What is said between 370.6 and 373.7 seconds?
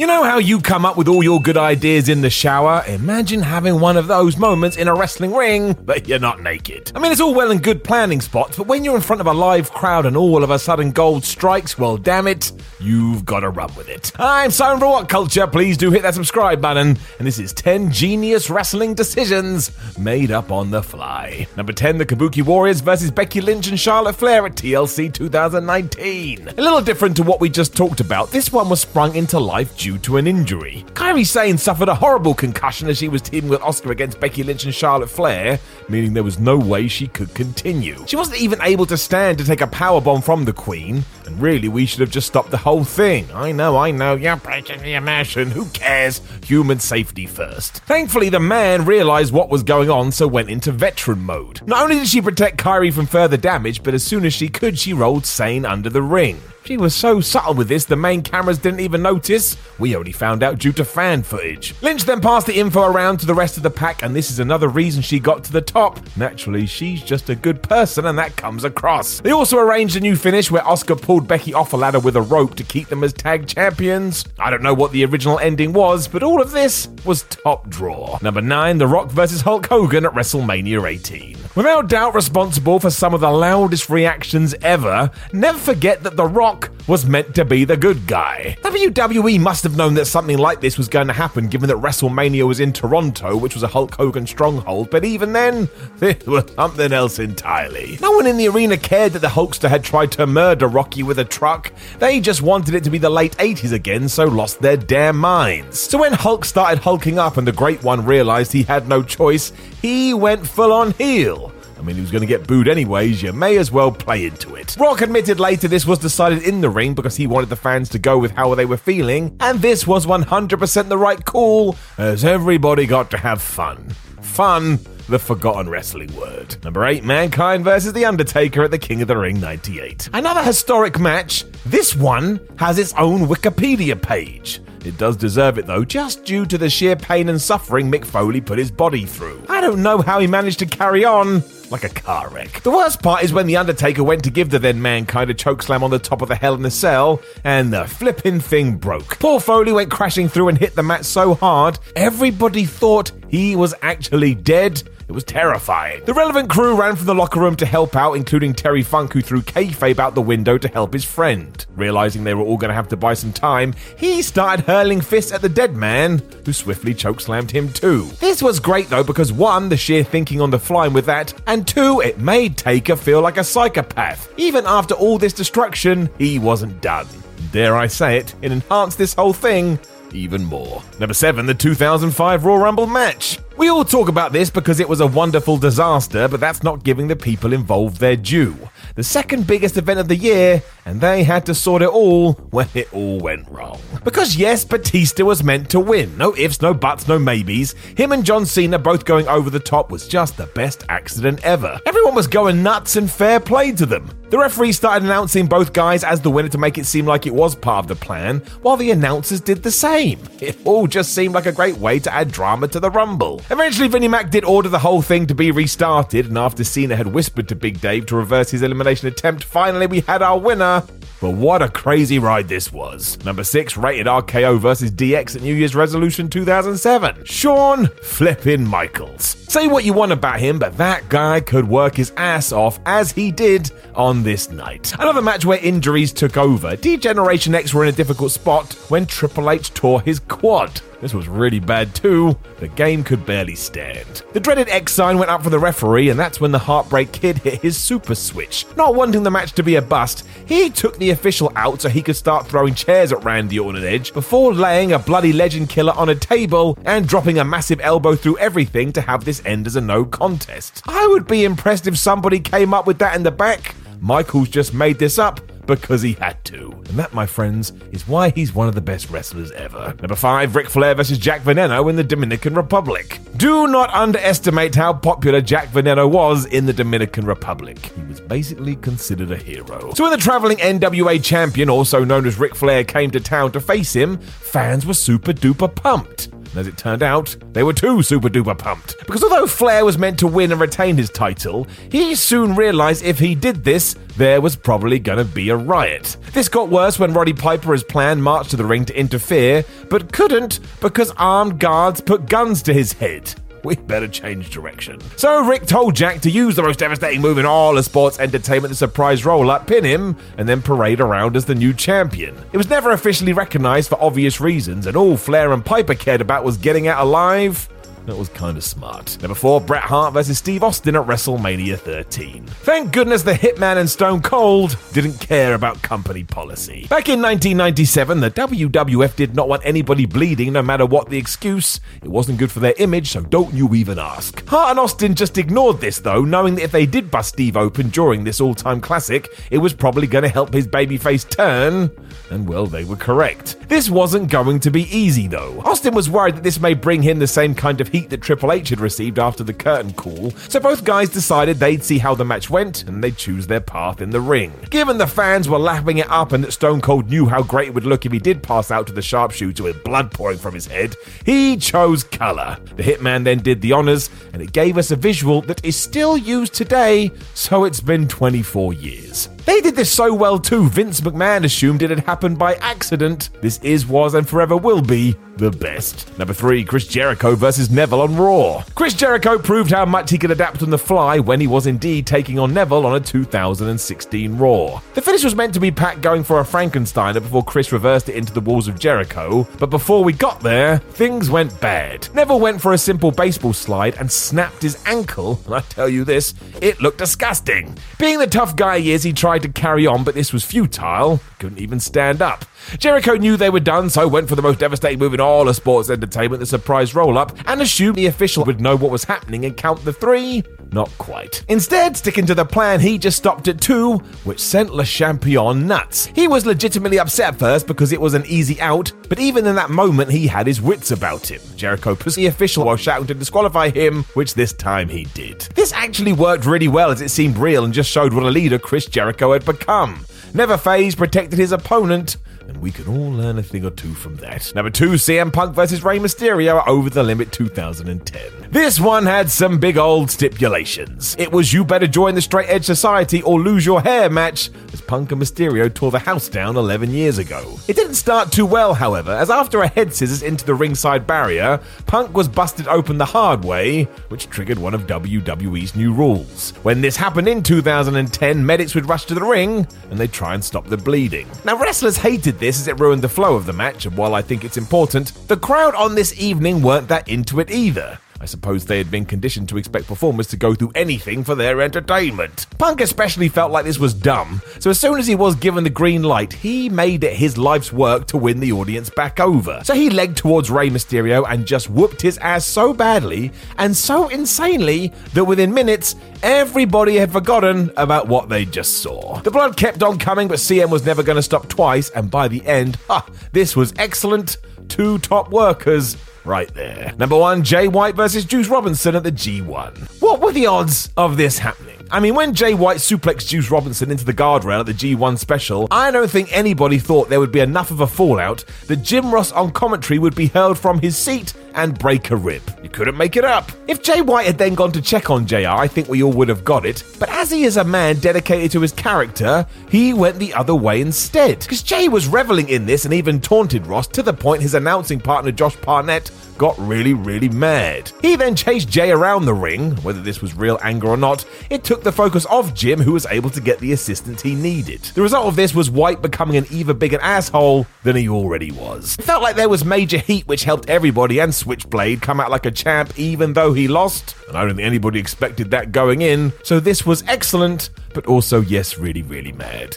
Vince McMahon assumed it had happened by accident. This